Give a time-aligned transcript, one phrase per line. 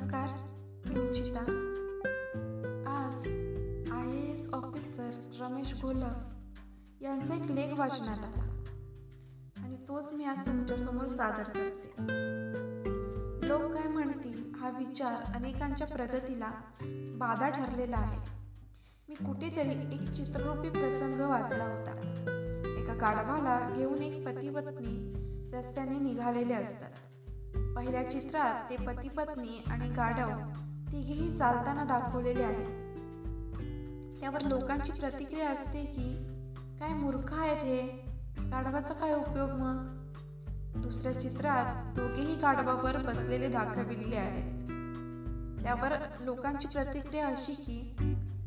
[0.00, 0.28] नमस्कार
[0.88, 1.40] मी उचिता
[2.86, 3.26] आज
[3.92, 5.10] I A S officer
[5.40, 6.16] Ramesh Gholak
[7.00, 8.42] यांचा एक लेख वाचण्यात आला.
[9.62, 11.88] आणि तोच मी आज तुमच्यासमोर सादर करते.
[13.48, 16.50] लोक काय म्हणतील हा विचार अनेकांच्या प्रगतीला
[17.18, 18.30] बाधा ठरलेला आहे.
[19.08, 21.92] मी कुठेतरी एक चित्ररूपी प्रसंग वाचला होता.
[22.78, 25.12] एका गाढवाला घेऊन एक पती पत्नी
[25.52, 26.90] रस्त्याने निघालेले असतात.
[27.76, 30.30] पहिल्या चित्रात ते पती पत्नी आणि गाढव
[30.92, 32.66] तिघेही चालताना दाखवलेले आहेत.
[34.20, 36.26] त्यावर लोकांची प्रतिक्रिया असते की
[36.80, 37.82] काय मूर्ख आहेत हे?
[38.38, 39.76] गाढवाचा काय उपयोग मग?
[40.80, 44.52] दुसऱ्या चित्रात दोघेही गाढवावर बसलेले दाखविलेले आहेत.
[45.62, 47.96] त्यावर लोकांची प्रतिक्रिया अशी की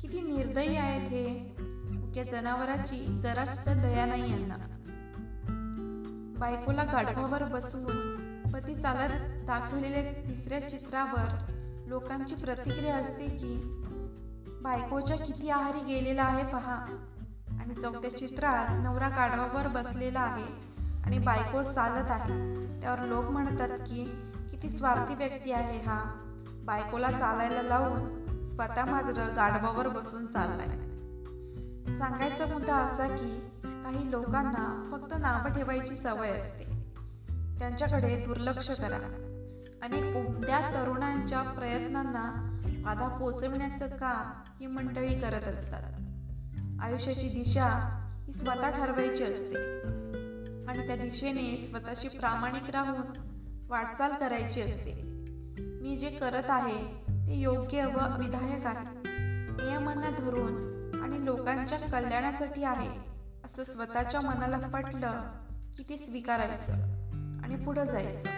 [0.00, 1.56] किती निर्दयी आहेत हे?
[2.16, 4.56] या जनावराची जरा सुद्धा दया नाही यांना.
[6.38, 8.26] बायकोला गाढवावर बसवून
[8.56, 9.10] गणपती चालत
[9.46, 11.52] दाखवलेल्या तिसऱ्या चित्रावर
[11.86, 13.82] लोकांची प्रतिक्रिया असते की
[14.62, 16.74] बायकोच्या किती आहारी गेलेला आहे पहा.
[17.60, 20.44] आणि चौथ्या चित्रात नवरा गाढवावर बसलेला आहे
[21.04, 22.30] आणि बायको चालत आहे.
[22.80, 24.04] त्यावर लोक म्हणतात की
[24.50, 26.04] किती स्वार्थी व्यक्ती आहे हा.
[26.64, 30.68] बायकोला चालायला लावून स्वतः मात्र गाढवावर बसून चाललाय.
[31.98, 36.65] सांगायचा मुद्दा असा की काही लोकांना फक्त नावं ठेवायची सवय असते.
[37.58, 39.22] त्यांच्याकडे दुर्लक्ष करा.
[39.82, 42.52] अनेक उमद्या तरुणांच्या प्रयत्नांना
[42.84, 45.82] बाधा पोचविण्याचं काम ही मंडळी करत असतात.
[46.80, 47.66] आयुष्याची दिशा
[48.26, 49.80] ही स्वतः ठरवायची असते.
[50.68, 53.02] आणि त्या दिशेने स्वतःशी प्रामाणिक राहून
[53.68, 55.02] वाटचाल करायची असते.
[55.58, 58.86] मी जे करत आहे ते योग्य व विधायक आहे.
[59.64, 60.52] नियमांना धरून
[61.02, 62.90] आणि लोकांच्या कल्याणासाठी आहे
[63.44, 65.12] असं स्वतःच्या मनाला पटलं
[65.76, 67.05] की ते स्वीकारायचं.
[67.46, 68.28] आणि पुढं जायचं.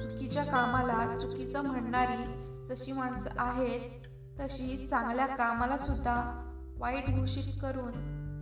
[0.00, 2.22] चुकीच्या कामाला चुकीचं म्हणणारी
[2.68, 3.80] जशी माणसं आहेत
[4.40, 6.22] तशी चांगल्या कामाला सुद्धा
[6.78, 7.92] वाईट घोषित करून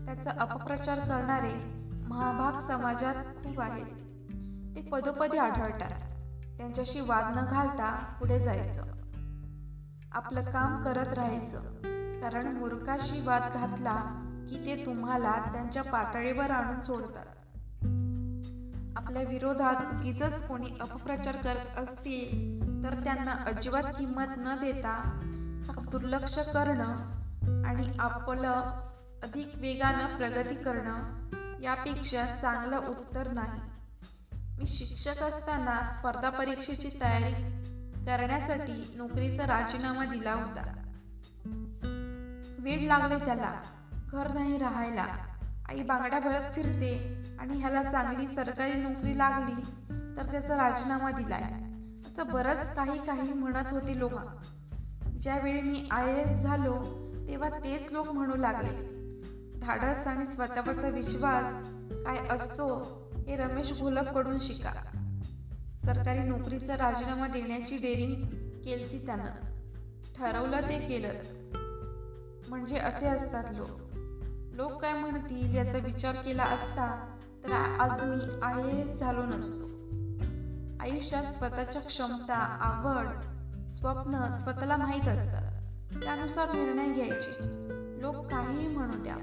[0.04, 1.52] त्याचा अपप्रचार करणारे
[2.08, 3.86] महाभाग समाजात खूप आहेत.
[4.76, 5.90] ते पदोपदी आढळतात.
[6.56, 8.82] त्यांच्याशी वाद न घालता पुढे जायचं.
[10.12, 11.58] आपलं काम करत राहायचं.
[12.20, 13.96] कारण मूर्खाशी वाद घातला
[14.48, 17.26] की ते तुम्हाला त्यांच्या पातळीवर आणून सोडतात.
[18.96, 25.18] आपल्या विरोधात उगीच कोणी अपप्रचार करत असतील तर त्यांना अजिबात किंमत न देता
[25.90, 26.96] दुर्लक्ष करणं
[27.64, 28.62] आणि आपलं
[29.22, 31.02] अधिक वेगानं प्रगती करणं
[31.60, 33.60] यापेक्षा चांगलं उत्तर नाही.
[34.58, 37.32] मी शिक्षक असताना स्पर्धा परीक्षेची तयारी
[38.06, 40.62] करण्यासाठी नोकरीचा राजीनामा दिला होता.
[42.58, 43.52] वेळ लागले त्याला
[44.10, 45.06] घर नाही राहायला.
[45.68, 49.60] आई बांगड्या भरत फिरते आणि ह्याला चांगली सरकारी नोकरी लागली
[50.16, 51.42] तर त्याचा राजीनामा दिलाय.
[52.06, 54.12] असं बरंच काही काही म्हणत होते लोक.
[55.20, 56.78] ज्यावेळी मी आय एस झालो
[57.28, 58.92] तेव्हा तेच लोक म्हणू लागले.
[59.58, 61.46] धाडस आणि स्वतःवरचा विश्वास
[62.04, 62.82] काय असतो
[63.26, 64.72] हे रमेश घोलपकडून शिका.
[65.84, 68.14] सरकारी नोकरीचा राजीनामा देण्याची डेअरिंग
[68.64, 69.30] केली त्यानं.
[70.16, 71.34] ठरवलं ते केलंच.
[72.48, 73.91] म्हणजे असे असतात लोक.
[74.52, 79.64] लोक काय म्हणतील याचा विचार केला असता तर आज मी आय एस झालो नसतो.
[80.80, 83.06] आयुष्यात स्वतःच्या क्षमता आवड
[83.72, 85.52] स्वप्न स्वतःला माहीत असतात.
[86.04, 87.36] त्यानुसार निर्णय घ्यायचे.
[88.02, 89.16] लोक काहीही म्हणू द्या.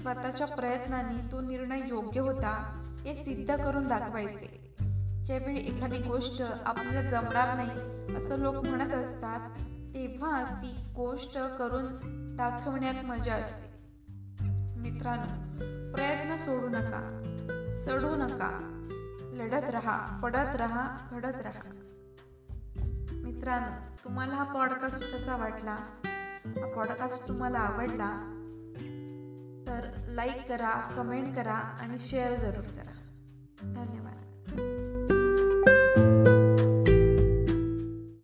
[0.00, 2.74] स्वतःच्या प्रयत्नांनी तो निर्णय योग्य होता
[3.04, 4.74] हे सिद्ध करून दाखवायचे.
[5.26, 7.70] ज्यावेळी एखादी गोष्ट आपल्याला जमणार नाही
[8.16, 9.40] असं लोक म्हणत असतात
[9.94, 11.86] तेव्हाच ती गोष्ट करून
[12.36, 13.67] दाखवण्यात मजा असते.
[14.78, 15.26] मित्रांनो
[15.94, 17.22] प्रयत्न सोडू नका.
[17.84, 18.74] सडू नका.
[19.22, 21.70] लढत राहा पडत राहा घडत राहा.
[23.12, 25.76] मित्रांनो तुम्हाला हा पॉडकास्ट कसा वाटला?
[26.46, 28.34] हा पॉडकास्ट तुम्हाला आवडला?
[29.68, 32.92] तर लाईक करा कमेंट करा आणि शेअर जरूर करा.
[33.62, 33.97] धन्यवाद.